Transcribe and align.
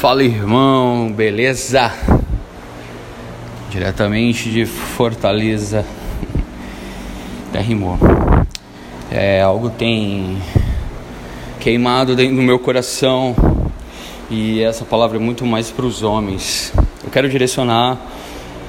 Fala 0.00 0.24
irmão, 0.24 1.12
beleza? 1.12 1.92
Diretamente 3.68 4.50
de 4.50 4.64
Fortaleza. 4.64 5.84
Até 7.50 7.60
rimou. 7.60 7.98
É, 9.10 9.42
algo 9.42 9.68
tem 9.68 10.38
queimado 11.60 12.16
dentro 12.16 12.36
do 12.36 12.40
meu 12.40 12.58
coração 12.58 13.36
e 14.30 14.62
essa 14.62 14.86
palavra 14.86 15.18
é 15.18 15.20
muito 15.20 15.44
mais 15.44 15.70
para 15.70 15.84
os 15.84 16.02
homens. 16.02 16.72
Eu 17.04 17.10
quero 17.10 17.28
direcionar 17.28 17.98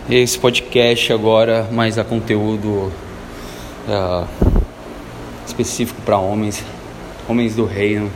esse 0.09 0.37
podcast 0.37 1.13
agora 1.13 1.65
mais 1.71 1.97
a 1.97 2.03
conteúdo 2.03 2.91
uh, 3.87 4.27
específico 5.47 6.01
para 6.01 6.17
homens, 6.17 6.61
homens 7.25 7.55
do 7.55 7.63
reino, 7.63 8.11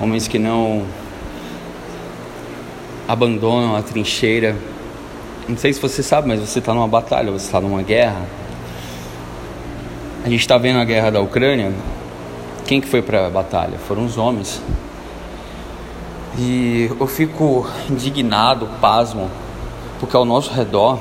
homens 0.00 0.26
que 0.26 0.38
não 0.38 0.86
abandonam 3.06 3.76
a 3.76 3.82
trincheira. 3.82 4.56
Não 5.48 5.56
sei 5.56 5.72
se 5.72 5.80
você 5.80 6.02
sabe, 6.02 6.28
mas 6.28 6.40
você 6.40 6.58
está 6.58 6.74
numa 6.74 6.88
batalha, 6.88 7.30
você 7.30 7.46
está 7.46 7.60
numa 7.60 7.82
guerra. 7.82 8.22
A 10.24 10.28
gente 10.28 10.40
está 10.40 10.58
vendo 10.58 10.78
a 10.80 10.84
guerra 10.84 11.10
da 11.10 11.20
Ucrânia. 11.20 11.72
Quem 12.66 12.80
que 12.80 12.88
foi 12.88 13.00
para 13.00 13.28
a 13.28 13.30
batalha? 13.30 13.78
Foram 13.78 14.04
os 14.04 14.18
homens. 14.18 14.60
E 16.38 16.90
eu 16.98 17.06
fico 17.06 17.66
indignado, 17.88 18.68
pasmo, 18.80 19.30
porque 20.00 20.16
ao 20.16 20.24
nosso 20.24 20.52
redor 20.52 20.98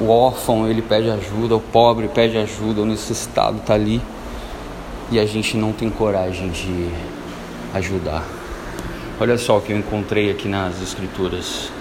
o 0.00 0.08
órfão 0.08 0.68
ele 0.68 0.80
pede 0.80 1.10
ajuda, 1.10 1.56
o 1.56 1.60
pobre 1.60 2.06
pede 2.08 2.38
ajuda, 2.38 2.82
o 2.82 2.86
necessitado 2.86 3.58
está 3.58 3.74
ali 3.74 4.00
e 5.10 5.18
a 5.18 5.26
gente 5.26 5.56
não 5.56 5.72
tem 5.72 5.90
coragem 5.90 6.50
de 6.50 6.88
ajudar. 7.74 8.37
Olha 9.20 9.36
só 9.36 9.58
o 9.58 9.60
que 9.60 9.72
eu 9.72 9.76
encontrei 9.76 10.30
aqui 10.30 10.46
nas 10.46 10.80
escrituras. 10.80 11.72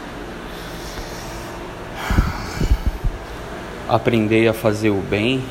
Aprendei 3.87 4.47
a 4.47 4.53
fazer 4.53 4.89
o 4.89 5.01
bem, 5.01 5.43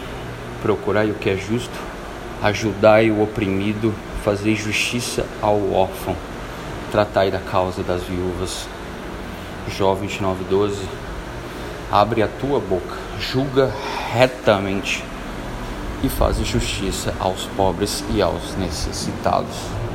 procurai 0.61 1.13
o 1.13 1.15
que 1.15 1.31
é 1.31 1.37
justo, 1.37 1.79
ajudai 2.43 3.09
o 3.09 3.23
oprimido, 3.23 3.95
fazei 4.25 4.57
justiça 4.57 5.25
ao 5.41 5.73
órfão, 5.73 6.17
tratai 6.91 7.31
da 7.31 7.39
causa 7.39 7.85
das 7.85 8.03
viúvas. 8.03 8.67
Jó 9.69 9.95
29:12 9.95 10.89
Abre 11.93 12.21
a 12.21 12.27
tua 12.27 12.59
boca, 12.59 12.97
julga 13.21 13.73
retamente 14.13 15.05
e 16.03 16.09
faz 16.09 16.37
justiça 16.39 17.15
aos 17.21 17.45
pobres 17.57 18.03
e 18.13 18.21
aos 18.21 18.57
necessitados. 18.57 19.86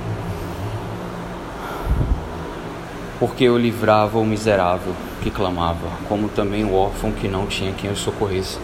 Porque 3.22 3.44
eu 3.44 3.56
livrava 3.56 4.18
o 4.18 4.26
miserável 4.26 4.96
que 5.22 5.30
clamava, 5.30 5.88
como 6.10 6.28
também 6.28 6.66
o 6.66 6.74
órfão 6.74 7.12
que 7.12 7.28
não 7.28 7.46
tinha 7.46 7.72
quem 7.72 7.92
o 7.92 7.96
socorresse. 7.96 8.58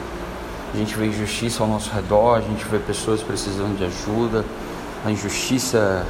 A 0.73 0.77
gente 0.77 0.97
vê 0.97 1.05
injustiça 1.05 1.61
ao 1.61 1.69
nosso 1.69 1.91
redor, 1.93 2.37
a 2.37 2.41
gente 2.41 2.65
vê 2.65 2.79
pessoas 2.79 3.21
precisando 3.21 3.77
de 3.77 3.85
ajuda, 3.85 4.43
a 5.05 5.11
injustiça 5.11 6.07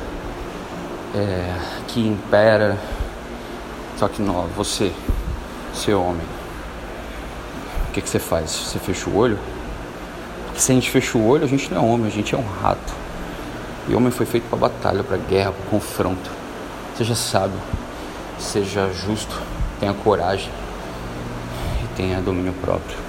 é, 1.14 1.56
que 1.90 2.00
impera. 2.00 2.78
Só 3.98 4.08
que 4.08 4.22
não, 4.22 4.48
você, 4.56 4.94
seu 5.74 6.02
homem, 6.02 6.26
o 7.90 7.92
que, 7.92 8.02
que 8.02 8.10
você 8.10 8.18
faz? 8.18 8.50
Você 8.50 8.80
fecha 8.80 9.10
o 9.10 9.18
olho? 9.18 9.38
Porque 10.46 10.62
se 10.62 10.72
a 10.72 10.76
gente 10.76 10.90
fecha 10.90 11.18
o 11.18 11.28
olho, 11.28 11.44
a 11.44 11.48
gente 11.48 11.70
não 11.74 11.82
é 11.82 11.86
homem, 11.86 12.08
a 12.08 12.12
gente 12.12 12.34
é 12.34 12.38
um 12.38 12.48
rato. 12.62 12.94
E 13.90 13.94
homem 13.94 14.10
foi 14.10 14.26
feito 14.26 14.48
para 14.48 14.58
batalha, 14.58 15.04
para 15.04 15.18
guerra, 15.18 15.52
para 15.52 15.70
confronto. 15.70 16.32
Você 16.96 17.04
já 17.04 17.16
sabe 17.16 17.54
seja 18.40 18.90
justo, 18.94 19.42
tenha 19.80 19.94
coragem 19.94 20.52
e 21.84 21.88
tenha 21.96 22.22
domínio 22.22 22.54
próprio. 22.54 23.07